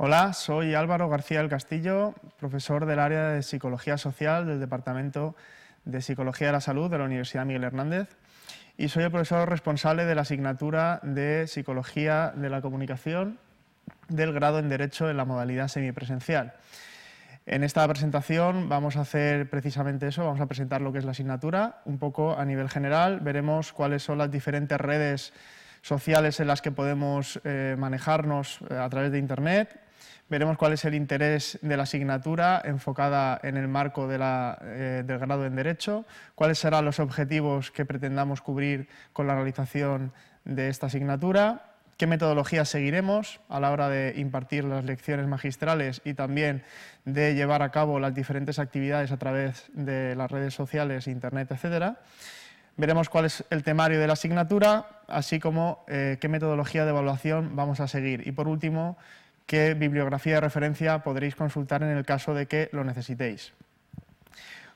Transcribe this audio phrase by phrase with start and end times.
[0.00, 5.34] Hola, soy Álvaro García del Castillo, profesor del área de Psicología Social del Departamento
[5.84, 8.16] de Psicología de la Salud de la Universidad Miguel Hernández
[8.76, 13.40] y soy el profesor responsable de la asignatura de Psicología de la Comunicación
[14.08, 16.54] del grado en Derecho en la modalidad semipresencial.
[17.50, 21.12] En esta presentación vamos a hacer precisamente eso, vamos a presentar lo que es la
[21.12, 25.32] asignatura, un poco a nivel general, veremos cuáles son las diferentes redes
[25.80, 29.80] sociales en las que podemos eh, manejarnos eh, a través de Internet,
[30.28, 35.46] Veremos cuál es el interés de la asignatura enfocada en el marco eh, del grado
[35.46, 40.12] en Derecho, cuáles serán los objetivos que pretendamos cubrir con la realización
[40.44, 46.14] de esta asignatura, qué metodología seguiremos a la hora de impartir las lecciones magistrales y
[46.14, 46.62] también
[47.04, 51.96] de llevar a cabo las diferentes actividades a través de las redes sociales, Internet, etc.
[52.76, 57.56] Veremos cuál es el temario de la asignatura, así como eh, qué metodología de evaluación
[57.56, 58.26] vamos a seguir.
[58.28, 58.96] Y por último,
[59.46, 63.52] qué bibliografía de referencia podréis consultar en el caso de que lo necesitéis.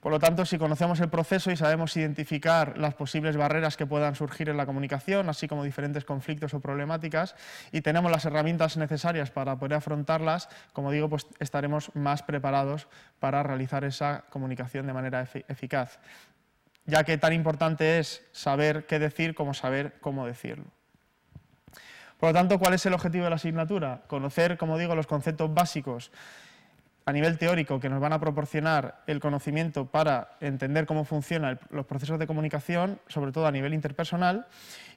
[0.00, 4.14] Por lo tanto, si conocemos el proceso y sabemos identificar las posibles barreras que puedan
[4.14, 7.34] surgir en la comunicación, así como diferentes conflictos o problemáticas,
[7.70, 13.42] y tenemos las herramientas necesarias para poder afrontarlas, como digo, pues estaremos más preparados para
[13.42, 15.98] realizar esa comunicación de manera eficaz,
[16.86, 20.64] ya que tan importante es saber qué decir como saber cómo decirlo.
[22.18, 24.02] Por lo tanto, ¿cuál es el objetivo de la asignatura?
[24.06, 26.10] Conocer, como digo, los conceptos básicos
[27.04, 31.86] a nivel teórico que nos van a proporcionar el conocimiento para entender cómo funcionan los
[31.86, 34.46] procesos de comunicación, sobre todo a nivel interpersonal,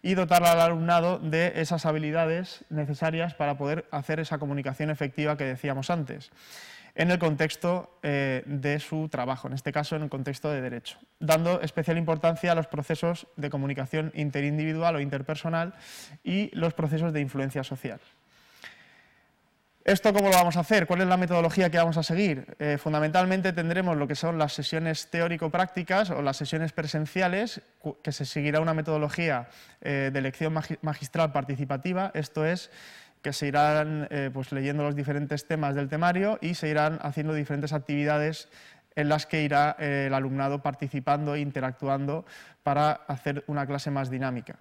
[0.02, 5.46] y dotar al alumnado de esas habilidades necesarias para poder hacer esa comunicación efectiva que
[5.46, 6.32] decíamos antes,
[6.96, 11.00] en el contexto eh, de su trabajo, en este caso en el contexto de derecho,
[11.20, 15.74] dando especial importancia a los procesos de comunicación interindividual o interpersonal
[16.24, 18.00] y los procesos de influencia social.
[19.86, 20.88] ¿Esto cómo lo vamos a hacer?
[20.88, 22.56] ¿Cuál es la metodología que vamos a seguir?
[22.58, 27.60] Eh, fundamentalmente tendremos lo que son las sesiones teórico-prácticas o las sesiones presenciales,
[28.02, 29.50] que se seguirá una metodología
[29.82, 32.72] eh, de elección magistral participativa, esto es,
[33.22, 37.34] que se irán eh, pues, leyendo los diferentes temas del temario y se irán haciendo
[37.34, 38.48] diferentes actividades
[38.96, 42.26] en las que irá el alumnado participando e interactuando
[42.62, 44.56] para hacer una clase más dinámica.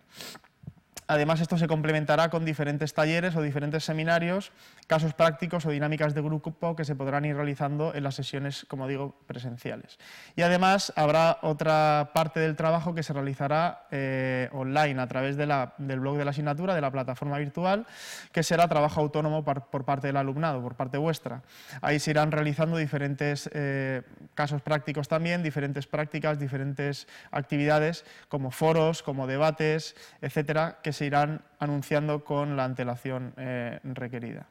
[1.07, 4.53] Además, esto se complementará con diferentes talleres o diferentes seminarios,
[4.87, 8.87] casos prácticos o dinámicas de grupo que se podrán ir realizando en las sesiones, como
[8.87, 9.99] digo, presenciales.
[10.37, 16.01] Y además habrá otra parte del trabajo que se realizará eh, online a través del
[16.01, 17.87] blog de la asignatura, de la plataforma virtual,
[18.33, 21.43] que será trabajo autónomo por, parte del alumnado, por parte vuestra.
[21.81, 24.03] Ahí se irán realizando diferentes eh,
[24.35, 31.43] casos prácticos también, diferentes prácticas, diferentes actividades, como foros, como debates, etcétera, que se irán
[31.59, 34.47] anunciando con la antelación eh, requerida.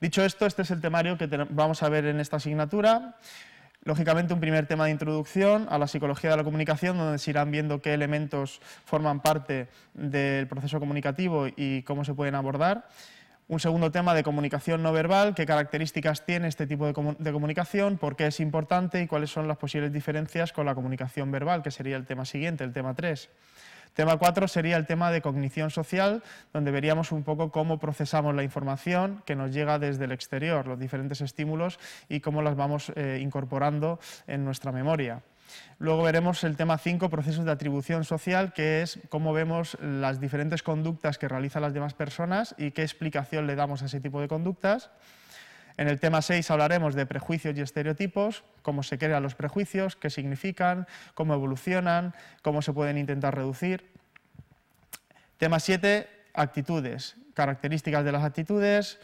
[0.00, 3.16] Dicho esto, este es el temario que vamos a ver en esta asignatura.
[3.84, 7.50] Lógicamente, un primer tema de introducción a la psicología de la comunicación, donde se irán
[7.50, 12.86] viendo qué elementos forman parte del proceso comunicativo y cómo se pueden abordar.
[13.50, 18.14] Un segundo tema de comunicación no verbal, qué características tiene este tipo de, comunicación, por
[18.14, 21.96] qué es importante y cuáles son las posibles diferencias con la comunicación verbal, que sería
[21.96, 23.28] el tema siguiente, el tema 3.
[24.00, 26.22] Tema 4 sería el tema de cognición social,
[26.54, 30.78] donde veríamos un poco cómo procesamos la información que nos llega desde el exterior, los
[30.78, 35.20] diferentes estímulos y cómo las vamos eh, incorporando en nuestra memoria.
[35.78, 40.62] Luego veremos el tema 5, procesos de atribución social, que es cómo vemos las diferentes
[40.62, 44.28] conductas que realizan las demás personas y qué explicación le damos a ese tipo de
[44.28, 44.88] conductas.
[45.76, 50.10] En el tema 6 hablaremos de prejuicios y estereotipos, cómo se crean los prejuicios, qué
[50.10, 53.90] significan, cómo evolucionan, cómo se pueden intentar reducir.
[55.38, 58.98] Tema 7, actitudes, características de las actitudes,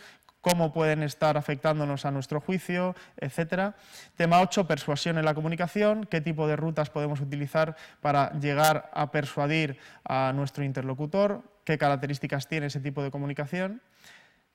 [0.47, 3.75] cómo pueden estar afectándonos a nuestro juicio, etc.
[4.17, 9.11] Tema 8, persuasión en la comunicación, qué tipo de rutas podemos utilizar para llegar a
[9.11, 13.83] persuadir a nuestro interlocutor, qué características tiene ese tipo de comunicación.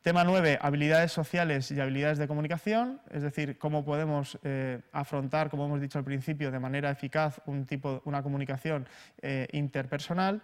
[0.01, 5.65] Tema 9, habilidades sociales y habilidades de comunicación, es decir, cómo podemos eh, afrontar, como
[5.65, 8.87] hemos dicho al principio, de manera eficaz una comunicación
[9.21, 10.41] eh, interpersonal.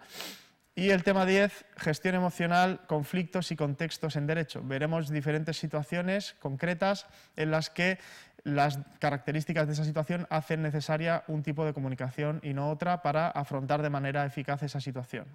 [0.76, 4.62] Y el tema 10, gestión emocional, conflictos y contextos en derecho.
[4.62, 7.98] Veremos diferentes situaciones concretas en las que
[8.44, 13.26] las características de esa situación hacen necesaria un tipo de comunicación y no otra para
[13.28, 15.26] afrontar de manera eficaz esa situación.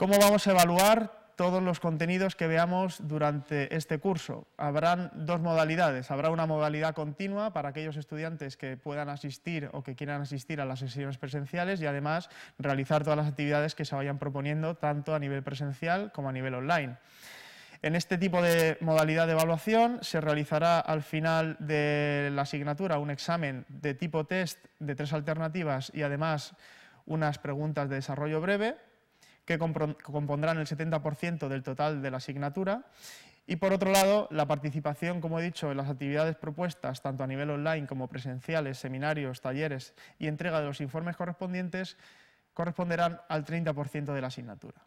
[0.00, 4.46] ¿Cómo vamos a evaluar todos los contenidos que veamos durante este curso.
[4.56, 6.10] Habrán dos modalidades.
[6.10, 10.64] Habrá una modalidad continua para aquellos estudiantes que puedan asistir o que quieran asistir a
[10.64, 15.18] las sesiones presenciales y además realizar todas las actividades que se vayan proponiendo tanto a
[15.18, 16.96] nivel presencial como a nivel online.
[17.82, 23.10] En este tipo de modalidad de evaluación se realizará al final de la asignatura un
[23.10, 26.54] examen de tipo test de tres alternativas y además
[27.04, 28.88] unas preguntas de desarrollo breve
[29.50, 32.84] que compondrán el 70% del total de la asignatura.
[33.48, 37.26] Y por otro lado, la participación, como he dicho, en las actividades propuestas, tanto a
[37.26, 41.96] nivel online como presenciales, seminarios, talleres y entrega de los informes correspondientes,
[42.54, 44.80] corresponderán al 30% de la asignatura.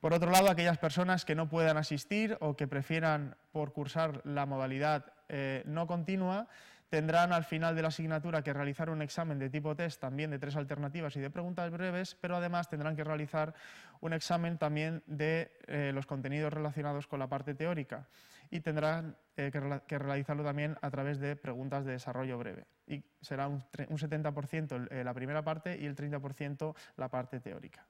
[0.00, 4.44] Por otro lado, aquellas personas que no puedan asistir o que prefieran por cursar la
[4.44, 6.48] modalidad eh, no continua,
[6.88, 10.38] tendrán al final de la asignatura que realizar un examen de tipo test también de
[10.38, 13.54] tres alternativas y de preguntas breves, pero además tendrán que realizar
[14.00, 18.06] un examen también de eh, los contenidos relacionados con la parte teórica
[18.50, 22.66] y tendrán eh, que, realizarlo también a través de preguntas de desarrollo breve.
[22.86, 27.86] Y será un, un 70% la primera parte y el 30% la parte teórica.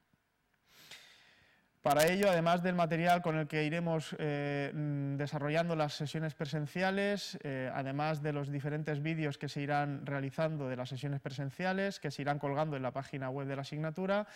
[1.86, 7.38] Para ello, además del material con el que iremos eh, mm, desarrollando las sesiones presenciales,
[7.44, 12.10] eh, además de los diferentes vídeos que se irán realizando de las sesiones presenciales, que
[12.10, 14.26] se irán colgando en la página web de la asignatura,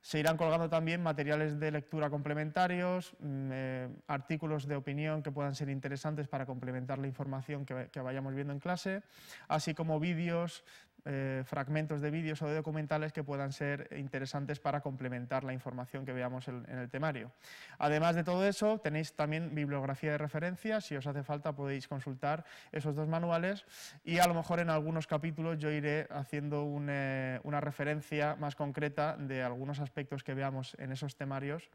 [0.00, 5.54] se irán colgando también materiales de lectura complementarios, mm, eh, artículos de opinión que puedan
[5.54, 9.02] ser interesantes para complementar la información que vayamos viendo en clase,
[9.48, 10.64] así como vídeos
[11.06, 16.06] eh, fragmentos de vídeos o de documentales que puedan ser interesantes para complementar la información
[16.06, 17.30] que veamos en, el temario.
[17.78, 22.44] Además de todo eso, tenéis también bibliografía de referencia, si os hace falta podéis consultar
[22.72, 23.66] esos dos manuales
[24.02, 29.16] y a lo mejor en algunos capítulos yo iré haciendo eh, una referencia más concreta
[29.18, 31.68] de algunos aspectos que veamos en esos temarios,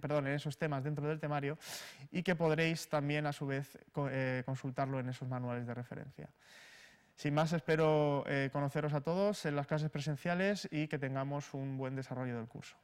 [0.00, 1.58] perdón, en esos temas dentro del temario
[2.12, 3.78] y que podréis también a su vez
[4.10, 6.28] eh, consultarlo en esos manuales de referencia.
[7.16, 11.78] Sin más, espero eh, conoceros a todos en las clases presenciales y que tengamos un
[11.78, 12.76] buen desarrollo del curso.